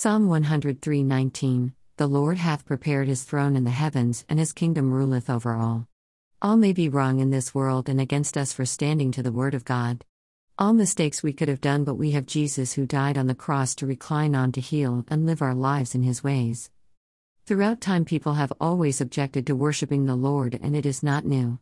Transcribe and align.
Psalm 0.00 0.28
103:19 0.28 1.72
The 1.96 2.06
Lord 2.06 2.38
hath 2.38 2.64
prepared 2.64 3.08
his 3.08 3.24
throne 3.24 3.56
in 3.56 3.64
the 3.64 3.72
heavens, 3.72 4.24
and 4.28 4.38
his 4.38 4.52
kingdom 4.52 4.92
ruleth 4.92 5.28
over 5.28 5.54
all. 5.54 5.88
All 6.40 6.56
may 6.56 6.72
be 6.72 6.88
wrong 6.88 7.18
in 7.18 7.30
this 7.30 7.52
world 7.52 7.88
and 7.88 8.00
against 8.00 8.38
us 8.38 8.52
for 8.52 8.64
standing 8.64 9.10
to 9.10 9.24
the 9.24 9.32
word 9.32 9.54
of 9.54 9.64
God. 9.64 10.04
All 10.56 10.72
mistakes 10.72 11.24
we 11.24 11.32
could 11.32 11.48
have 11.48 11.60
done, 11.60 11.82
but 11.82 11.96
we 11.96 12.12
have 12.12 12.26
Jesus 12.26 12.74
who 12.74 12.86
died 12.86 13.18
on 13.18 13.26
the 13.26 13.34
cross 13.34 13.74
to 13.74 13.88
recline 13.88 14.36
on 14.36 14.52
to 14.52 14.60
heal 14.60 15.04
and 15.08 15.26
live 15.26 15.42
our 15.42 15.52
lives 15.52 15.96
in 15.96 16.04
his 16.04 16.22
ways. 16.22 16.70
Throughout 17.44 17.80
time, 17.80 18.04
people 18.04 18.34
have 18.34 18.52
always 18.60 19.00
objected 19.00 19.48
to 19.48 19.56
worshiping 19.56 20.06
the 20.06 20.14
Lord, 20.14 20.56
and 20.62 20.76
it 20.76 20.86
is 20.86 21.02
not 21.02 21.26
new. 21.26 21.58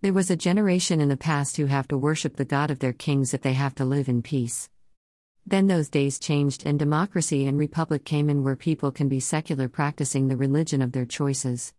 There 0.00 0.14
was 0.14 0.30
a 0.30 0.36
generation 0.36 1.02
in 1.02 1.10
the 1.10 1.18
past 1.18 1.58
who 1.58 1.66
have 1.66 1.88
to 1.88 1.98
worship 1.98 2.36
the 2.36 2.46
God 2.46 2.70
of 2.70 2.78
their 2.78 2.94
kings 2.94 3.34
if 3.34 3.42
they 3.42 3.52
have 3.52 3.74
to 3.74 3.84
live 3.84 4.08
in 4.08 4.22
peace. 4.22 4.70
Then 5.46 5.66
those 5.66 5.90
days 5.90 6.18
changed 6.18 6.64
and 6.64 6.78
democracy 6.78 7.46
and 7.46 7.58
republic 7.58 8.04
came 8.04 8.30
in 8.30 8.42
where 8.42 8.56
people 8.56 8.90
can 8.90 9.08
be 9.08 9.20
secular 9.20 9.68
practicing 9.68 10.28
the 10.28 10.36
religion 10.36 10.80
of 10.80 10.92
their 10.92 11.04
choices. 11.04 11.74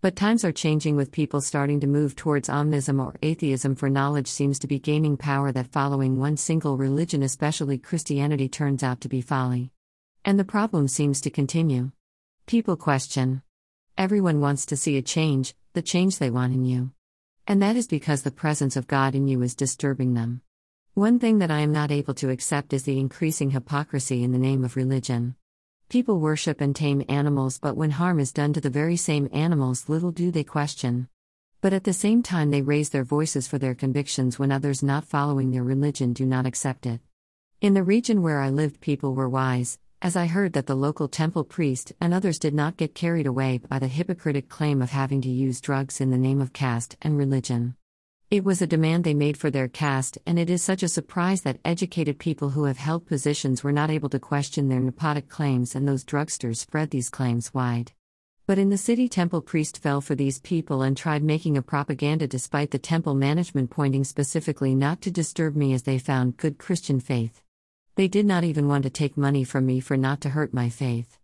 But 0.00 0.14
times 0.14 0.44
are 0.44 0.52
changing 0.52 0.94
with 0.94 1.10
people 1.10 1.40
starting 1.40 1.80
to 1.80 1.88
move 1.88 2.14
towards 2.14 2.48
omnism 2.48 3.04
or 3.04 3.16
atheism 3.20 3.74
for 3.74 3.90
knowledge 3.90 4.28
seems 4.28 4.60
to 4.60 4.68
be 4.68 4.78
gaining 4.78 5.16
power 5.16 5.50
that 5.50 5.72
following 5.72 6.16
one 6.16 6.36
single 6.36 6.76
religion 6.76 7.24
especially 7.24 7.78
Christianity 7.78 8.48
turns 8.48 8.84
out 8.84 9.00
to 9.00 9.08
be 9.08 9.20
folly. 9.20 9.72
And 10.24 10.38
the 10.38 10.44
problem 10.44 10.86
seems 10.86 11.20
to 11.22 11.30
continue. 11.30 11.90
People 12.46 12.76
question. 12.76 13.42
Everyone 13.96 14.40
wants 14.40 14.64
to 14.66 14.76
see 14.76 14.96
a 14.96 15.02
change, 15.02 15.56
the 15.72 15.82
change 15.82 16.18
they 16.18 16.30
want 16.30 16.54
in 16.54 16.64
you. 16.64 16.92
And 17.48 17.60
that 17.62 17.74
is 17.74 17.88
because 17.88 18.22
the 18.22 18.30
presence 18.30 18.76
of 18.76 18.86
God 18.86 19.16
in 19.16 19.26
you 19.26 19.42
is 19.42 19.56
disturbing 19.56 20.14
them. 20.14 20.42
One 20.98 21.20
thing 21.20 21.38
that 21.38 21.52
I 21.52 21.60
am 21.60 21.70
not 21.70 21.92
able 21.92 22.14
to 22.14 22.30
accept 22.30 22.72
is 22.72 22.82
the 22.82 22.98
increasing 22.98 23.52
hypocrisy 23.52 24.24
in 24.24 24.32
the 24.32 24.36
name 24.36 24.64
of 24.64 24.74
religion. 24.74 25.36
People 25.88 26.18
worship 26.18 26.60
and 26.60 26.74
tame 26.74 27.04
animals, 27.08 27.60
but 27.60 27.76
when 27.76 27.92
harm 27.92 28.18
is 28.18 28.32
done 28.32 28.52
to 28.54 28.60
the 28.60 28.68
very 28.68 28.96
same 28.96 29.28
animals, 29.32 29.88
little 29.88 30.10
do 30.10 30.32
they 30.32 30.42
question. 30.42 31.06
But 31.60 31.72
at 31.72 31.84
the 31.84 31.92
same 31.92 32.24
time, 32.24 32.50
they 32.50 32.62
raise 32.62 32.88
their 32.88 33.04
voices 33.04 33.46
for 33.46 33.58
their 33.58 33.76
convictions 33.76 34.40
when 34.40 34.50
others 34.50 34.82
not 34.82 35.04
following 35.04 35.52
their 35.52 35.62
religion 35.62 36.14
do 36.14 36.26
not 36.26 36.46
accept 36.46 36.84
it. 36.84 37.00
In 37.60 37.74
the 37.74 37.84
region 37.84 38.20
where 38.20 38.40
I 38.40 38.50
lived, 38.50 38.80
people 38.80 39.14
were 39.14 39.28
wise, 39.28 39.78
as 40.02 40.16
I 40.16 40.26
heard 40.26 40.52
that 40.54 40.66
the 40.66 40.74
local 40.74 41.06
temple 41.06 41.44
priest 41.44 41.92
and 42.00 42.12
others 42.12 42.40
did 42.40 42.54
not 42.54 42.76
get 42.76 42.96
carried 42.96 43.28
away 43.28 43.58
by 43.58 43.78
the 43.78 43.86
hypocritic 43.86 44.48
claim 44.48 44.82
of 44.82 44.90
having 44.90 45.20
to 45.20 45.28
use 45.28 45.60
drugs 45.60 46.00
in 46.00 46.10
the 46.10 46.18
name 46.18 46.40
of 46.40 46.52
caste 46.52 46.96
and 47.00 47.16
religion. 47.16 47.76
It 48.30 48.44
was 48.44 48.60
a 48.60 48.66
demand 48.66 49.04
they 49.04 49.14
made 49.14 49.38
for 49.38 49.50
their 49.50 49.68
caste, 49.68 50.18
and 50.26 50.38
it 50.38 50.50
is 50.50 50.62
such 50.62 50.82
a 50.82 50.88
surprise 50.88 51.40
that 51.42 51.60
educated 51.64 52.18
people 52.18 52.50
who 52.50 52.64
have 52.64 52.76
held 52.76 53.06
positions 53.06 53.64
were 53.64 53.72
not 53.72 53.88
able 53.88 54.10
to 54.10 54.18
question 54.18 54.68
their 54.68 54.82
nepotic 54.82 55.30
claims, 55.30 55.74
and 55.74 55.88
those 55.88 56.04
drugsters 56.04 56.60
spread 56.60 56.90
these 56.90 57.08
claims 57.08 57.54
wide. 57.54 57.92
But 58.46 58.58
in 58.58 58.68
the 58.68 58.76
city, 58.76 59.08
temple 59.08 59.40
priest 59.40 59.78
fell 59.78 60.02
for 60.02 60.14
these 60.14 60.40
people 60.40 60.82
and 60.82 60.94
tried 60.94 61.22
making 61.22 61.56
a 61.56 61.62
propaganda 61.62 62.26
despite 62.26 62.70
the 62.70 62.78
temple 62.78 63.14
management 63.14 63.70
pointing 63.70 64.04
specifically 64.04 64.74
not 64.74 65.00
to 65.02 65.10
disturb 65.10 65.56
me 65.56 65.72
as 65.72 65.84
they 65.84 65.98
found 65.98 66.36
good 66.36 66.58
Christian 66.58 67.00
faith. 67.00 67.42
They 67.94 68.08
did 68.08 68.26
not 68.26 68.44
even 68.44 68.68
want 68.68 68.82
to 68.82 68.90
take 68.90 69.16
money 69.16 69.42
from 69.42 69.64
me 69.64 69.80
for 69.80 69.96
not 69.96 70.20
to 70.20 70.28
hurt 70.28 70.52
my 70.52 70.68
faith. 70.68 71.18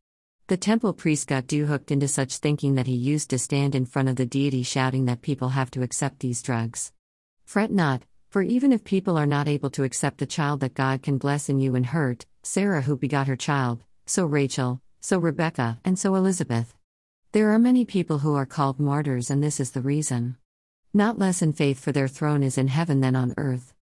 The 0.47 0.59
temple 0.59 0.93
priest 0.93 1.27
got 1.27 1.47
do 1.47 1.65
hooked 1.65 1.91
into 1.91 2.07
such 2.07 2.37
thinking 2.37 2.75
that 2.75 2.87
he 2.87 2.93
used 2.93 3.31
to 3.31 3.39
stand 3.39 3.75
in 3.75 3.87
front 3.87 4.11
of 4.11 4.17
the 4.17 4.27
deity 4.27 4.63
shouting 4.63 5.07
that 5.07 5.23
people 5.23 5.49
have 5.49 5.71
to 5.71 5.83
accept 5.83 6.21
these 6.21 6.43
drugs. 6.43 6.93
Fret 7.47 7.71
not, 7.71 8.03
for 8.29 8.43
even 8.43 8.71
if 8.71 8.85
people 8.85 9.17
are 9.17 9.25
not 9.25 9.49
able 9.49 9.71
to 9.71 9.85
accept 9.85 10.19
the 10.19 10.27
child 10.27 10.61
that 10.61 10.75
God 10.75 11.03
can 11.03 11.17
bless 11.17 11.49
in 11.49 11.61
you 11.61 11.75
and 11.75 11.87
hurt, 11.87 12.27
Sarah 12.43 12.83
who 12.83 12.95
begot 12.95 13.27
her 13.27 13.37
child, 13.37 13.85
so 14.05 14.27
Rachel, 14.27 14.83
so 15.01 15.19
Rebecca, 15.19 15.81
and 15.83 15.99
so 15.99 16.15
Elizabeth. 16.15 16.75
There 17.33 17.51
are 17.51 17.59
many 17.59 17.87
people 17.87 18.19
who 18.19 18.35
are 18.35 18.45
called 18.45 18.79
martyrs, 18.79 19.31
and 19.31 19.43
this 19.43 19.59
is 19.59 19.71
the 19.71 19.81
reason. 19.81 20.37
Not 20.93 21.19
less 21.19 21.41
in 21.41 21.55
faith, 21.55 21.81
for 21.81 21.91
their 21.91 22.07
throne 22.07 22.43
is 22.43 22.59
in 22.59 22.69
heaven 22.69 23.01
than 23.01 23.17
on 23.17 23.33
earth. 23.39 23.73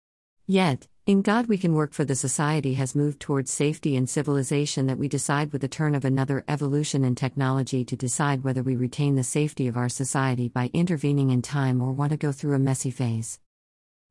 Yet, 0.46 0.86
in 1.04 1.20
God 1.20 1.48
we 1.48 1.58
can 1.58 1.74
work 1.74 1.92
for 1.92 2.04
the 2.04 2.14
society 2.14 2.74
has 2.74 2.94
moved 2.94 3.18
towards 3.18 3.50
safety 3.50 3.96
and 3.96 4.08
civilization 4.08 4.86
that 4.86 4.98
we 4.98 5.08
decide 5.08 5.52
with 5.52 5.60
the 5.60 5.66
turn 5.66 5.96
of 5.96 6.04
another 6.04 6.44
evolution 6.46 7.02
in 7.02 7.16
technology 7.16 7.84
to 7.84 7.96
decide 7.96 8.44
whether 8.44 8.62
we 8.62 8.76
retain 8.76 9.16
the 9.16 9.24
safety 9.24 9.66
of 9.66 9.76
our 9.76 9.88
society 9.88 10.48
by 10.48 10.70
intervening 10.72 11.30
in 11.30 11.42
time 11.42 11.82
or 11.82 11.92
want 11.92 12.12
to 12.12 12.16
go 12.16 12.30
through 12.30 12.54
a 12.54 12.60
messy 12.60 12.92
phase. 12.92 13.40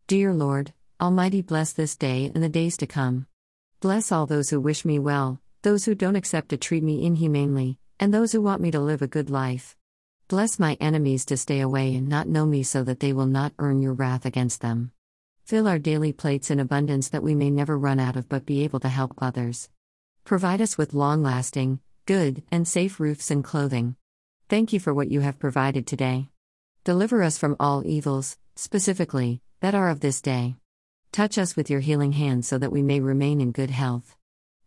Dear 0.07 0.33
Lord, 0.33 0.73
Almighty, 0.99 1.41
bless 1.41 1.71
this 1.71 1.95
day 1.95 2.29
and 2.35 2.43
the 2.43 2.49
days 2.49 2.75
to 2.75 2.87
come. 2.87 3.25
Bless 3.79 4.11
all 4.11 4.25
those 4.25 4.49
who 4.49 4.59
wish 4.59 4.83
me 4.83 4.99
well, 4.99 5.39
those 5.61 5.85
who 5.85 5.95
don't 5.95 6.17
accept 6.17 6.49
to 6.49 6.57
treat 6.57 6.83
me 6.83 7.05
inhumanely, 7.05 7.77
and 8.01 8.13
those 8.13 8.33
who 8.33 8.41
want 8.41 8.61
me 8.61 8.69
to 8.69 8.81
live 8.81 9.01
a 9.01 9.07
good 9.07 9.29
life. 9.29 9.77
Bless 10.27 10.59
my 10.59 10.75
enemies 10.81 11.23
to 11.25 11.37
stay 11.37 11.61
away 11.61 11.95
and 11.95 12.09
not 12.09 12.27
know 12.27 12.45
me 12.45 12.63
so 12.63 12.83
that 12.83 12.99
they 12.99 13.13
will 13.13 13.27
not 13.27 13.53
earn 13.59 13.81
your 13.81 13.93
wrath 13.93 14.25
against 14.25 14.59
them. 14.59 14.91
Fill 15.51 15.67
our 15.67 15.79
daily 15.79 16.13
plates 16.13 16.49
in 16.49 16.61
abundance 16.61 17.09
that 17.09 17.23
we 17.23 17.35
may 17.35 17.49
never 17.49 17.77
run 17.77 17.99
out 17.99 18.15
of 18.15 18.29
but 18.29 18.45
be 18.45 18.63
able 18.63 18.79
to 18.79 18.87
help 18.87 19.11
others. 19.17 19.67
Provide 20.23 20.61
us 20.61 20.77
with 20.77 20.93
long 20.93 21.23
lasting, 21.23 21.81
good, 22.05 22.41
and 22.53 22.65
safe 22.65 23.01
roofs 23.01 23.29
and 23.29 23.43
clothing. 23.43 23.97
Thank 24.47 24.71
you 24.71 24.79
for 24.79 24.93
what 24.93 25.11
you 25.11 25.19
have 25.19 25.39
provided 25.39 25.85
today. 25.85 26.29
Deliver 26.85 27.21
us 27.21 27.37
from 27.37 27.57
all 27.59 27.85
evils, 27.85 28.37
specifically, 28.55 29.41
that 29.59 29.75
are 29.75 29.89
of 29.89 29.99
this 29.99 30.21
day. 30.21 30.55
Touch 31.11 31.37
us 31.37 31.57
with 31.57 31.69
your 31.69 31.81
healing 31.81 32.13
hand 32.13 32.45
so 32.45 32.57
that 32.57 32.71
we 32.71 32.81
may 32.81 33.01
remain 33.01 33.41
in 33.41 33.51
good 33.51 33.71
health. 33.71 34.15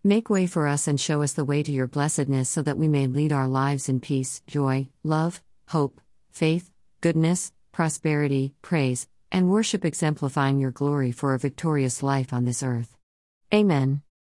Make 0.03 0.28
way 0.28 0.47
for 0.47 0.69
us 0.69 0.87
and 0.87 1.01
show 1.01 1.22
us 1.22 1.33
the 1.33 1.47
way 1.47 1.62
to 1.62 1.72
your 1.72 1.87
blessedness 1.87 2.51
so 2.51 2.61
that 2.61 2.77
we 2.77 2.89
may 2.89 3.06
lead 3.06 3.33
our 3.33 3.49
lives 3.49 3.89
in 3.89 4.01
peace, 4.01 4.43
joy, 4.47 4.89
love, 5.03 5.43
hope, 5.69 6.03
faith, 6.31 6.71
goodness, 7.01 7.53
prosperity, 7.72 8.53
praise, 8.61 9.06
and 9.34 9.50
worship, 9.50 9.84
exemplifying 9.84 10.61
your 10.61 10.71
glory 10.71 11.11
for 11.11 11.34
a 11.34 11.41
victorious 11.41 12.05
life 12.05 12.33
on 12.33 12.45
this 12.45 12.62
earth. 12.62 12.97
Amen. 13.53 14.03